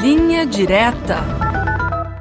[0.00, 1.18] Linha Direta.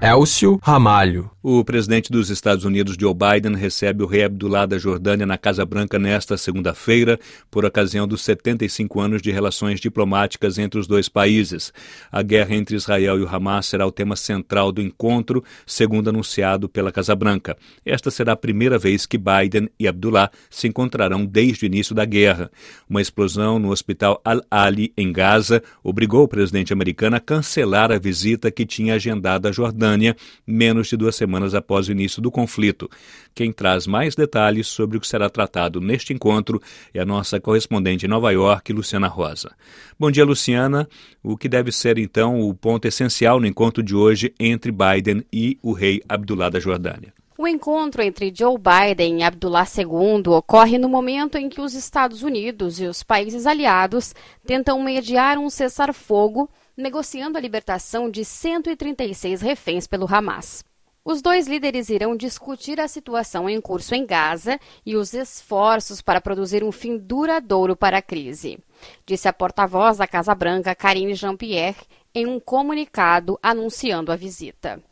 [0.00, 1.33] Elcio Ramalho.
[1.46, 5.62] O presidente dos Estados Unidos, Joe Biden, recebe o rei Abdullah da Jordânia na Casa
[5.66, 7.20] Branca nesta segunda-feira,
[7.50, 11.70] por ocasião dos 75 anos de relações diplomáticas entre os dois países.
[12.10, 16.66] A guerra entre Israel e o Hamas será o tema central do encontro, segundo anunciado
[16.66, 17.58] pela Casa Branca.
[17.84, 22.06] Esta será a primeira vez que Biden e Abdullah se encontrarão desde o início da
[22.06, 22.50] guerra.
[22.88, 28.50] Uma explosão no hospital Al-Ali, em Gaza, obrigou o presidente americano a cancelar a visita
[28.50, 32.88] que tinha agendado à Jordânia menos de duas semanas semanas após o início do conflito.
[33.34, 38.06] Quem traz mais detalhes sobre o que será tratado neste encontro é a nossa correspondente
[38.06, 39.50] em Nova York, Luciana Rosa.
[39.98, 40.88] Bom dia, Luciana.
[41.22, 45.58] O que deve ser, então, o ponto essencial no encontro de hoje entre Biden e
[45.62, 47.12] o rei Abdullah da Jordânia?
[47.36, 52.22] O encontro entre Joe Biden e Abdullah II ocorre no momento em que os Estados
[52.22, 54.14] Unidos e os países aliados
[54.46, 60.64] tentam mediar um cessar-fogo, negociando a libertação de 136 reféns pelo Hamas.
[61.06, 66.18] Os dois líderes irão discutir a situação em curso em Gaza e os esforços para
[66.18, 68.58] produzir um fim duradouro para a crise,
[69.04, 71.82] disse a porta-voz da Casa Branca, Karine Jean-Pierre,
[72.14, 74.82] em um comunicado anunciando a visita.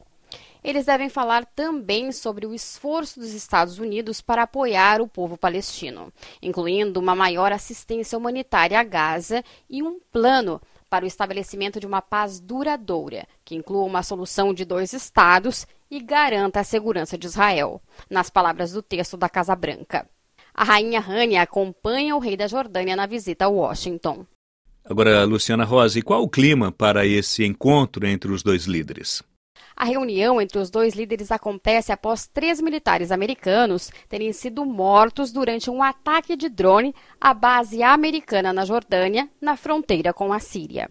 [0.63, 6.13] Eles devem falar também sobre o esforço dos Estados Unidos para apoiar o povo palestino,
[6.43, 12.03] incluindo uma maior assistência humanitária a Gaza e um plano para o estabelecimento de uma
[12.03, 17.83] paz duradoura, que inclua uma solução de dois estados e garanta a segurança de Israel,
[18.09, 20.09] nas palavras do texto da Casa Branca.
[20.55, 24.25] A rainha Rania acompanha o rei da Jordânia na visita a Washington.
[24.83, 29.23] Agora, Luciana Rosa, e qual o clima para esse encontro entre os dois líderes?
[29.77, 35.69] A reunião entre os dois líderes acontece após três militares americanos terem sido mortos durante
[35.69, 40.91] um ataque de drone à base americana na Jordânia, na fronteira com a Síria.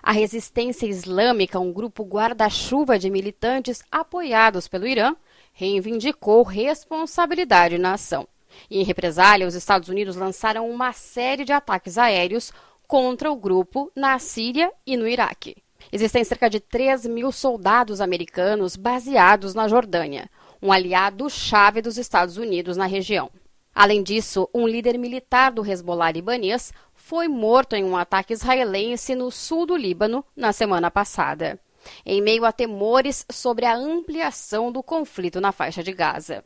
[0.00, 5.16] A resistência islâmica, um grupo guarda-chuva de militantes apoiados pelo Irã,
[5.52, 8.28] reivindicou responsabilidade na ação.
[8.70, 12.52] E, em represália, os Estados Unidos lançaram uma série de ataques aéreos
[12.86, 15.56] contra o grupo na Síria e no Iraque.
[15.90, 22.76] Existem cerca de 3 mil soldados americanos baseados na Jordânia, um aliado-chave dos Estados Unidos
[22.76, 23.30] na região.
[23.74, 26.72] Além disso, um líder militar do Hezbollah libanês
[27.12, 31.60] foi morto em um ataque israelense no sul do Líbano na semana passada,
[32.06, 36.42] em meio a temores sobre a ampliação do conflito na faixa de Gaza.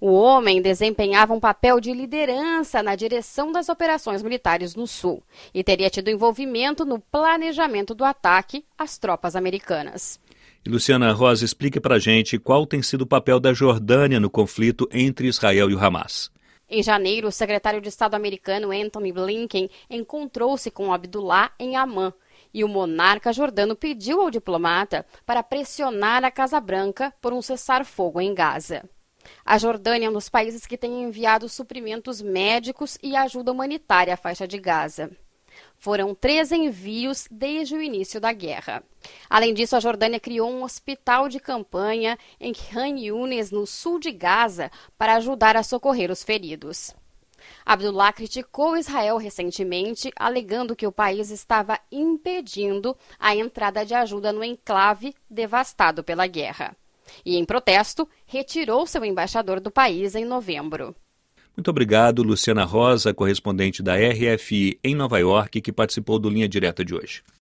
[0.00, 5.22] O homem desempenhava um papel de liderança na direção das operações militares no Sul
[5.54, 10.18] e teria tido envolvimento no planejamento do ataque às tropas americanas.
[10.66, 14.28] E Luciana Rosa, explique para a gente qual tem sido o papel da Jordânia no
[14.28, 16.28] conflito entre Israel e o Hamas.
[16.74, 22.14] Em janeiro, o secretário de Estado americano Anthony Blinken encontrou-se com Abdullah em Amman
[22.52, 28.22] e o monarca jordano pediu ao diplomata para pressionar a Casa Branca por um cessar-fogo
[28.22, 28.88] em Gaza.
[29.44, 34.16] A Jordânia é um dos países que tem enviado suprimentos médicos e ajuda humanitária à
[34.16, 35.10] faixa de Gaza.
[35.76, 38.82] Foram três envios desde o início da guerra.
[39.28, 44.12] Além disso, a Jordânia criou um hospital de campanha em Khan Yunis, no sul de
[44.12, 46.94] Gaza, para ajudar a socorrer os feridos.
[47.66, 54.44] Abdullah criticou Israel recentemente, alegando que o país estava impedindo a entrada de ajuda no
[54.44, 56.76] enclave devastado pela guerra
[57.24, 60.94] e, em protesto, retirou seu embaixador do país em novembro.
[61.56, 66.82] Muito obrigado, Luciana Rosa, correspondente da RFI em Nova York, que participou do Linha Direta
[66.84, 67.22] de hoje.